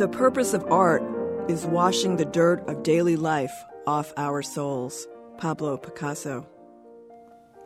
[0.00, 1.02] The purpose of art
[1.46, 3.52] is washing the dirt of daily life
[3.86, 5.06] off our souls.
[5.36, 6.48] Pablo Picasso.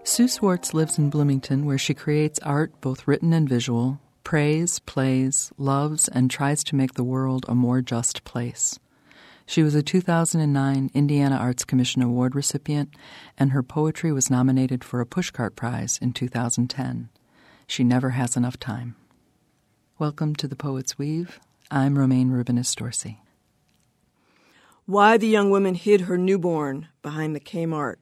[0.02, 5.52] Sue Swartz lives in Bloomington, where she creates art, both written and visual, prays, plays,
[5.58, 8.80] loves, and tries to make the world a more just place.
[9.46, 12.96] She was a 2009 Indiana Arts Commission Award recipient,
[13.38, 17.10] and her poetry was nominated for a Pushcart Prize in 2010.
[17.68, 18.96] She never has enough time.
[20.00, 21.38] Welcome to the Poet's Weave.
[21.76, 23.18] I'm Romayne Rubinas Dorsey.
[24.86, 27.96] Why the young woman hid her newborn behind the Kmart.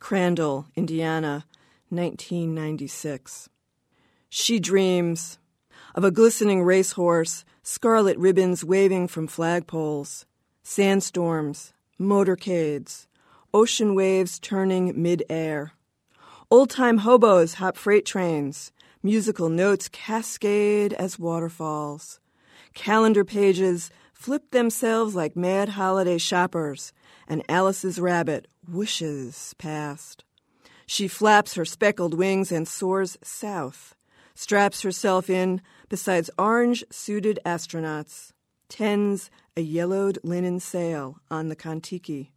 [0.00, 1.46] Crandall, Indiana,
[1.90, 3.48] 1996.
[4.28, 5.38] She dreams
[5.94, 10.24] of a glistening racehorse, scarlet ribbons waving from flagpoles,
[10.64, 13.06] sandstorms, motorcades,
[13.54, 15.70] ocean waves turning mid-air.
[16.50, 18.72] Old-time hobos hop freight trains,
[19.04, 22.18] musical notes cascade as waterfalls.
[22.74, 26.92] Calendar pages flip themselves like mad holiday shoppers,
[27.26, 30.24] and Alice's rabbit whooshes past.
[30.86, 33.94] She flaps her speckled wings and soars south,
[34.34, 38.32] straps herself in besides orange suited astronauts,
[38.68, 42.32] tends a yellowed linen sail on the Kon-Tiki.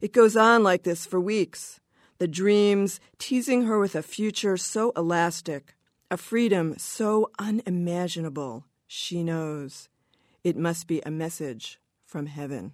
[0.00, 1.80] It goes on like this for weeks,
[2.18, 5.74] the dreams teasing her with a future so elastic,
[6.10, 9.88] a freedom so unimaginable, she knows.
[10.44, 12.72] It must be a message from heaven.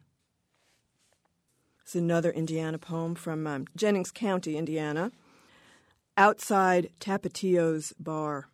[1.82, 5.10] It's another Indiana poem from um, Jennings County, Indiana.
[6.16, 8.48] Outside Tapatio's bar.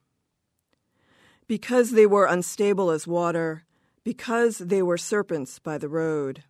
[1.47, 3.65] Because they were unstable as water,
[4.05, 6.45] because they were serpents by the road,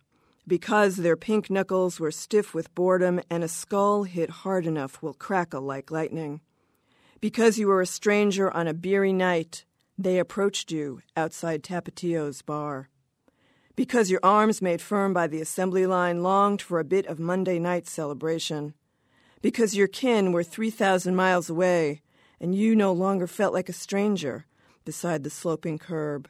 [0.47, 5.13] because their pink knuckles were stiff with boredom and a skull hit hard enough will
[5.13, 6.41] crackle like lightning.
[7.21, 9.65] Because you were a stranger on a beery night,
[9.99, 12.87] they approached you outside Tapatio's bar.
[13.75, 17.59] Because your arms made firm by the assembly line longed for a bit of Monday
[17.59, 18.73] night celebration,
[19.41, 22.01] because your kin were 3,000 miles away
[22.39, 24.45] and you no longer felt like a stranger
[24.85, 26.29] beside the sloping curb,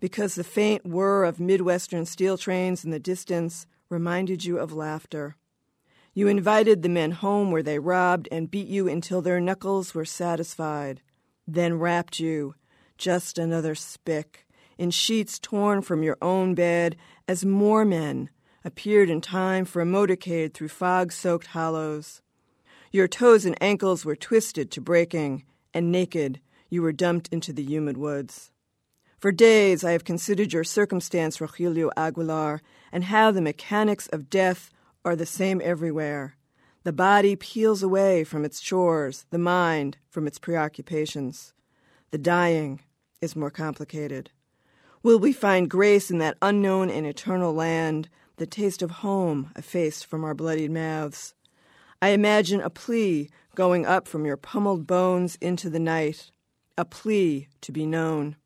[0.00, 5.36] because the faint whir of Midwestern steel trains in the distance reminded you of laughter.
[6.14, 10.06] You invited the men home where they robbed and beat you until their knuckles were
[10.06, 11.02] satisfied,
[11.46, 12.54] then wrapped you,
[12.96, 14.46] just another spick,
[14.78, 16.96] in sheets torn from your own bed
[17.28, 18.30] as more men
[18.64, 22.20] appeared in time for a motorcade through fog soaked hollows.
[22.90, 27.62] Your toes and ankles were twisted to breaking, and naked you were dumped into the
[27.62, 28.50] humid woods.
[29.18, 32.60] For days I have considered your circumstance, Rogelio Aguilar,
[32.92, 34.70] and how the mechanics of death
[35.04, 36.36] are the same everywhere.
[36.82, 41.52] The body peels away from its chores, the mind from its preoccupations.
[42.10, 42.80] The dying
[43.20, 44.30] is more complicated.
[45.02, 50.06] Will we find grace in that unknown and eternal land, the taste of home effaced
[50.06, 51.34] from our bloodied mouths?
[52.00, 56.30] I imagine a plea going up from your pummeled bones into the night,
[56.76, 58.36] a plea to be known,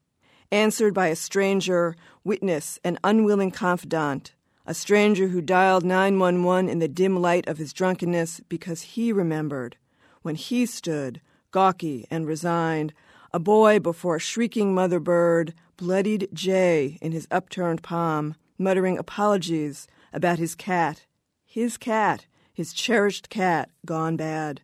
[0.52, 4.34] answered by a stranger, witness, and unwilling confidant,
[4.66, 9.76] a stranger who dialed 911 in the dim light of his drunkenness because he remembered
[10.22, 12.92] when he stood, gawky and resigned,
[13.32, 19.86] a boy before a shrieking mother bird, bloodied Jay in his upturned palm, muttering apologies
[20.12, 21.06] about his cat,
[21.44, 24.62] his cat, his cherished cat, gone bad.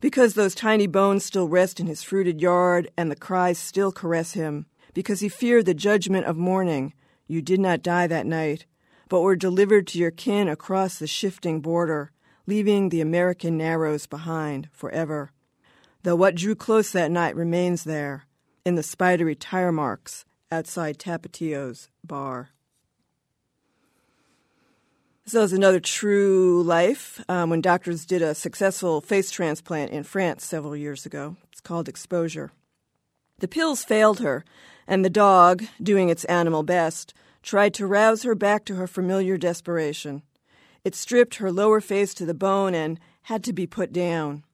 [0.00, 4.34] Because those tiny bones still rest in his fruited yard and the cries still caress
[4.34, 6.92] him, because he feared the judgment of morning,
[7.26, 8.66] you did not die that night,
[9.08, 12.12] but were delivered to your kin across the shifting border,
[12.46, 15.32] leaving the American narrows behind forever
[16.06, 18.26] though what drew close that night remains there,
[18.64, 22.50] in the spidery tire marks outside Tapatio's bar.
[25.24, 30.44] So is another true life um, when doctors did a successful face transplant in France
[30.44, 31.34] several years ago.
[31.50, 32.52] It's called exposure.
[33.40, 34.44] The pills failed her,
[34.86, 39.36] and the dog, doing its animal best, tried to rouse her back to her familiar
[39.36, 40.22] desperation.
[40.84, 44.44] It stripped her lower face to the bone and had to be put down.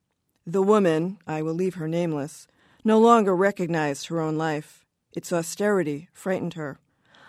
[0.47, 2.49] The woman, I will leave her nameless,
[2.85, 4.85] no longer recognized her own life.
[5.15, 6.79] Its austerity frightened her.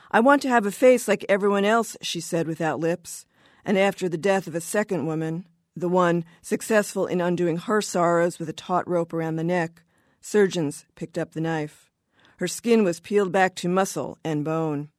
[0.09, 3.25] I want to have a face like everyone else, she said without lips.
[3.65, 5.45] And after the death of a second woman,
[5.75, 9.83] the one successful in undoing her sorrows with a taut rope around the neck,
[10.21, 11.91] surgeons picked up the knife.
[12.37, 14.89] Her skin was peeled back to muscle and bone.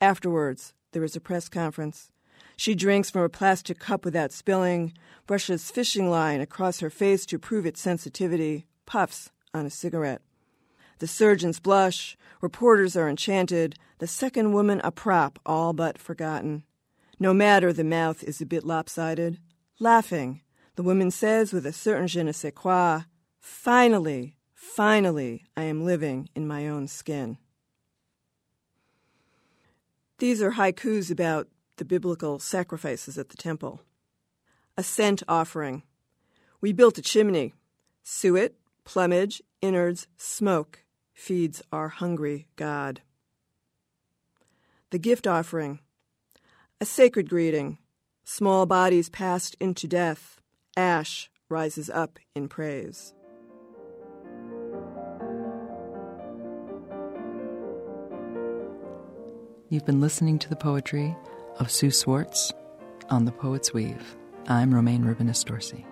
[0.00, 2.10] Afterwards, there was a press conference.
[2.58, 4.92] She drinks from a plastic cup without spilling,
[5.28, 10.22] brushes fishing line across her face to prove its sensitivity, puffs on a cigarette.
[10.98, 16.64] The surgeons blush, reporters are enchanted, the second woman a prop all but forgotten.
[17.20, 19.38] No matter the mouth is a bit lopsided.
[19.78, 20.40] Laughing,
[20.74, 23.02] the woman says with a certain je ne sais quoi,
[23.38, 27.38] Finally, finally, I am living in my own skin.
[30.18, 31.46] These are haikus about
[31.78, 33.80] the biblical sacrifices at the temple.
[34.76, 35.82] A scent offering.
[36.60, 37.54] We built a chimney.
[38.02, 38.54] Suet,
[38.84, 43.00] plumage, innards, smoke feeds our hungry God.
[44.90, 45.80] The gift offering.
[46.80, 47.78] A sacred greeting.
[48.24, 50.40] Small bodies passed into death.
[50.76, 53.14] Ash rises up in praise.
[59.70, 61.14] You've been listening to the poetry
[61.58, 62.52] of Sue Swartz
[63.10, 64.16] on The Poet's Weave.
[64.46, 65.87] I'm Romayne Rubinas Dorsey.